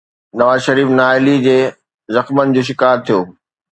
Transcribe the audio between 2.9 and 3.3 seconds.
ٿيو.